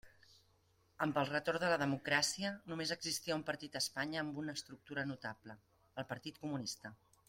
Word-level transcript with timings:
Amb 1.05 1.19
el 1.21 1.27
retorn 1.29 1.61
de 1.63 1.69
la 1.73 1.77
democràcia, 1.83 2.51
només 2.73 2.95
existia 2.97 3.37
un 3.43 3.45
partit 3.53 3.77
a 3.79 3.85
Espanya 3.85 4.25
amb 4.27 4.43
una 4.45 4.59
estructura 4.61 5.09
notable: 5.15 5.61
el 6.03 6.13
Partit 6.15 6.45
Comunista. 6.47 6.99